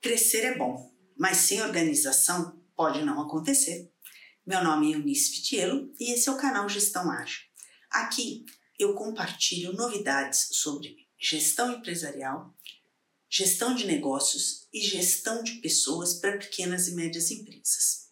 Crescer 0.00 0.44
é 0.44 0.56
bom, 0.56 0.90
mas 1.14 1.36
sem 1.36 1.60
organização 1.60 2.58
pode 2.74 3.04
não 3.04 3.20
acontecer. 3.20 3.92
Meu 4.46 4.64
nome 4.64 4.90
é 4.90 4.96
Eunice 4.96 5.30
Vitiello 5.30 5.92
e 6.00 6.12
esse 6.12 6.26
é 6.26 6.32
o 6.32 6.38
canal 6.38 6.66
Gestão 6.70 7.10
Ágil. 7.10 7.42
Aqui 7.90 8.46
eu 8.78 8.94
compartilho 8.94 9.74
novidades 9.74 10.48
sobre 10.52 11.06
gestão 11.18 11.70
empresarial, 11.70 12.56
gestão 13.28 13.74
de 13.74 13.86
negócios 13.86 14.66
e 14.72 14.80
gestão 14.80 15.42
de 15.42 15.56
pessoas 15.56 16.14
para 16.14 16.38
pequenas 16.38 16.88
e 16.88 16.94
médias 16.94 17.30
empresas. 17.30 18.08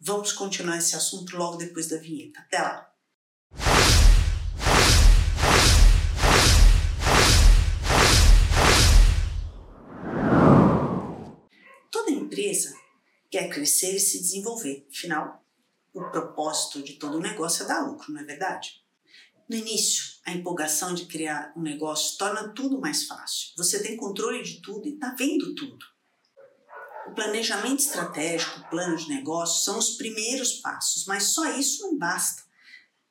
Vamos 0.00 0.32
continuar 0.32 0.78
esse 0.78 0.96
assunto 0.96 1.36
logo 1.36 1.58
depois 1.58 1.86
da 1.86 1.96
vinheta. 1.96 2.40
Até 2.40 2.58
lá! 2.58 2.93
Empresa 12.34 12.74
quer 13.30 13.48
crescer 13.48 13.94
e 13.94 14.00
se 14.00 14.18
desenvolver. 14.18 14.86
Afinal, 14.90 15.44
o 15.92 16.02
propósito 16.10 16.82
de 16.82 16.94
todo 16.94 17.20
negócio 17.20 17.64
é 17.64 17.68
dar 17.68 17.86
lucro, 17.86 18.12
não 18.12 18.20
é 18.20 18.24
verdade? 18.24 18.82
No 19.48 19.56
início, 19.56 20.02
a 20.24 20.32
empolgação 20.32 20.94
de 20.94 21.06
criar 21.06 21.52
um 21.56 21.62
negócio 21.62 22.18
torna 22.18 22.48
tudo 22.48 22.80
mais 22.80 23.04
fácil. 23.06 23.50
Você 23.56 23.82
tem 23.82 23.96
controle 23.96 24.42
de 24.42 24.60
tudo 24.60 24.88
e 24.88 24.94
está 24.94 25.14
vendo 25.14 25.54
tudo. 25.54 25.84
O 27.08 27.14
planejamento 27.14 27.80
estratégico, 27.80 28.60
o 28.60 28.70
plano 28.70 28.96
de 28.96 29.08
negócio 29.08 29.62
são 29.62 29.78
os 29.78 29.90
primeiros 29.90 30.54
passos, 30.54 31.04
mas 31.06 31.24
só 31.24 31.44
isso 31.58 31.82
não 31.82 31.98
basta. 31.98 32.42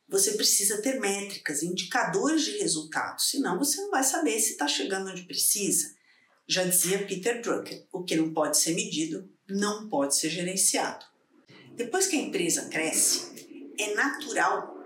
Você 0.09 0.33
precisa 0.33 0.81
ter 0.81 0.99
métricas, 0.99 1.63
indicadores 1.63 2.43
de 2.43 2.57
resultados, 2.57 3.29
senão 3.29 3.57
você 3.57 3.79
não 3.81 3.91
vai 3.91 4.03
saber 4.03 4.39
se 4.39 4.53
está 4.53 4.67
chegando 4.67 5.11
onde 5.11 5.23
precisa. 5.23 5.95
Já 6.47 6.63
dizia 6.63 7.05
Peter 7.05 7.41
Drucker: 7.41 7.87
o 7.91 8.03
que 8.03 8.15
não 8.15 8.33
pode 8.33 8.57
ser 8.57 8.75
medido 8.75 9.29
não 9.47 9.89
pode 9.89 10.15
ser 10.15 10.29
gerenciado. 10.29 11.05
Depois 11.75 12.07
que 12.07 12.15
a 12.15 12.21
empresa 12.21 12.69
cresce, 12.69 13.73
é 13.79 13.93
natural 13.95 14.77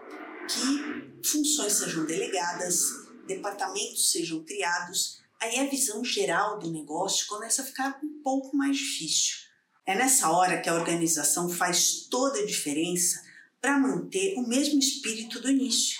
que 0.47 1.27
funções 1.27 1.73
sejam 1.73 2.05
delegadas, 2.05 2.81
departamentos 3.27 4.11
sejam 4.11 4.44
criados, 4.44 5.22
aí 5.41 5.59
a 5.59 5.69
visão 5.69 6.03
geral 6.03 6.58
do 6.59 6.72
negócio 6.72 7.27
começa 7.27 7.61
a 7.61 7.66
ficar 7.66 7.99
um 8.03 8.21
pouco 8.23 8.55
mais 8.55 8.77
difícil. 8.77 9.36
É 9.86 9.95
nessa 9.95 10.30
hora 10.30 10.61
que 10.61 10.69
a 10.69 10.75
organização 10.75 11.49
faz 11.49 12.08
toda 12.09 12.39
a 12.39 12.45
diferença 12.45 13.21
para 13.59 13.80
manter 13.80 14.36
o 14.38 14.47
mesmo 14.47 14.80
espírito 14.80 15.42
do 15.42 15.49
início. 15.49 15.99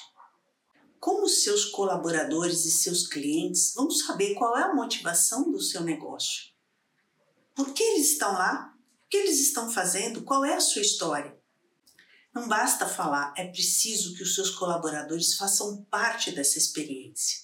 Como 1.08 1.30
seus 1.30 1.64
colaboradores 1.64 2.66
e 2.66 2.70
seus 2.70 3.08
clientes 3.08 3.74
vão 3.74 3.90
saber 3.90 4.34
qual 4.34 4.58
é 4.58 4.64
a 4.64 4.74
motivação 4.74 5.50
do 5.50 5.62
seu 5.62 5.82
negócio? 5.82 6.48
Por 7.56 7.74
que 7.74 7.82
eles 7.82 8.12
estão 8.12 8.34
lá? 8.34 8.76
O 9.06 9.10
que 9.10 9.16
eles 9.16 9.40
estão 9.40 9.72
fazendo? 9.72 10.24
Qual 10.24 10.44
é 10.44 10.56
a 10.56 10.60
sua 10.60 10.82
história? 10.82 11.34
Não 12.36 12.50
basta 12.50 12.86
falar, 12.86 13.34
é 13.38 13.48
preciso 13.48 14.16
que 14.16 14.24
os 14.24 14.36
seus 14.36 14.50
colaboradores 14.50 15.36
façam 15.36 15.82
parte 15.90 16.30
dessa 16.32 16.58
experiência. 16.58 17.40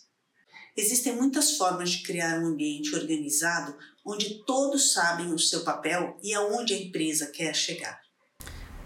Existem 0.75 1.15
muitas 1.15 1.55
formas 1.55 1.91
de 1.91 2.03
criar 2.03 2.41
um 2.41 2.47
ambiente 2.47 2.93
organizado 2.93 3.77
onde 4.05 4.43
todos 4.43 4.91
sabem 4.91 5.33
o 5.33 5.39
seu 5.39 5.63
papel 5.63 6.19
e 6.21 6.33
aonde 6.33 6.73
a 6.73 6.77
empresa 6.77 7.27
quer 7.27 7.55
chegar. 7.55 8.02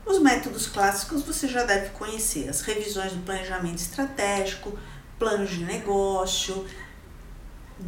Os 0.08 0.20
métodos 0.20 0.68
clássicos 0.68 1.24
você 1.24 1.50
já 1.50 1.64
deve 1.64 1.90
conhecer: 1.90 2.48
as 2.48 2.62
revisões 2.62 3.12
do 3.12 3.24
planejamento 3.24 3.80
estratégico, 3.80 4.80
planos 5.20 5.50
de 5.50 5.66
negócio, 5.66 6.66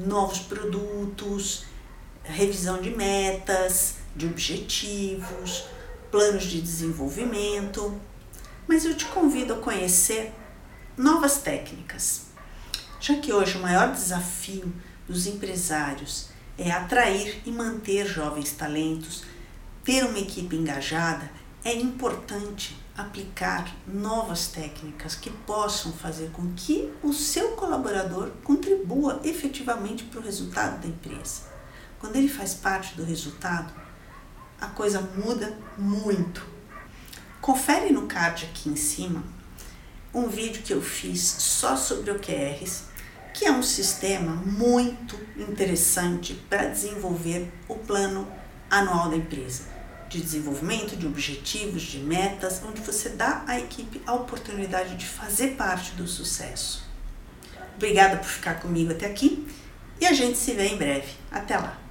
novos 0.06 0.40
produtos, 0.40 1.64
revisão 2.22 2.82
de 2.82 2.90
metas, 2.92 3.96
de 4.16 4.28
objetivos, 4.28 5.64
planos 6.12 6.44
de 6.44 6.62
desenvolvimento, 6.62 8.00
mas 8.68 8.84
eu 8.84 8.96
te 8.96 9.06
convido 9.06 9.54
a 9.54 9.58
conhecer 9.58 10.34
novas 10.98 11.38
técnicas. 11.38 12.28
Já 13.00 13.16
que 13.16 13.32
hoje 13.32 13.58
o 13.58 13.62
maior 13.62 13.94
desafio 13.94 14.74
dos 15.08 15.26
empresários 15.26 16.28
é 16.58 16.70
atrair 16.70 17.42
e 17.46 17.52
manter 17.52 18.06
jovens 18.06 18.52
talentos, 18.52 19.24
ter 19.86 20.04
uma 20.04 20.20
equipe 20.20 20.58
engajada, 20.58 21.32
é 21.64 21.74
importante 21.74 22.78
aplicar 22.96 23.74
novas 23.88 24.48
técnicas 24.48 25.16
que 25.16 25.30
possam 25.30 25.92
fazer 25.94 26.32
com 26.32 26.54
que 26.54 26.92
o 27.04 27.14
seu 27.14 27.52
colaborador 27.52 28.32
contribua 28.44 29.22
efetivamente 29.24 30.04
para 30.06 30.20
o 30.20 30.24
resultado 30.24 30.82
da 30.82 30.88
empresa. 30.88 31.44
Quando 32.00 32.16
ele 32.16 32.30
faz 32.30 32.54
parte 32.54 32.96
do 32.96 33.04
resultado, 33.04 33.74
a 34.60 34.68
coisa 34.68 35.02
muda 35.02 35.58
muito. 35.78 36.46
Confere 37.42 37.92
no 37.92 38.08
card 38.08 38.46
aqui 38.46 38.70
em 38.70 38.76
cima 38.76 39.24
um 40.14 40.28
vídeo 40.28 40.64
que 40.64 40.74
eu 40.74 40.82
fiz 40.82 41.22
só 41.22 41.76
sobre 41.76 42.12
OKRs, 42.12 42.84
que 43.34 43.46
é 43.46 43.52
um 43.52 43.64
sistema 43.64 44.34
muito 44.34 45.16
interessante 45.38 46.34
para 46.50 46.68
desenvolver 46.68 47.52
o 47.68 47.76
plano 47.76 48.28
anual 48.70 49.10
da 49.10 49.18
empresa, 49.18 49.64
de 50.10 50.20
desenvolvimento 50.20 50.98
de 50.98 51.06
objetivos, 51.06 51.84
de 51.84 52.00
metas, 52.00 52.62
onde 52.68 52.82
você 52.82 53.10
dá 53.10 53.44
à 53.48 53.60
equipe 53.60 54.02
a 54.06 54.14
oportunidade 54.14 54.96
de 54.96 55.06
fazer 55.06 55.50
parte 55.50 55.92
do 55.92 56.08
sucesso. 56.08 56.84
Obrigada 57.76 58.18
por 58.18 58.28
ficar 58.28 58.56
comigo 58.56 58.92
até 58.92 59.06
aqui 59.06 59.48
e 60.02 60.06
a 60.06 60.14
gente 60.14 60.38
se 60.38 60.54
vê 60.54 60.68
em 60.68 60.78
breve. 60.78 61.08
Até 61.32 61.58
lá! 61.58 61.89